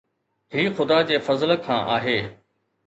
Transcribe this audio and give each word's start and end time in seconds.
هي 0.53 0.65
خدا 0.79 1.01
جي 1.11 1.19
فضل 1.29 1.55
کان 1.69 1.87
آهي. 1.99 2.19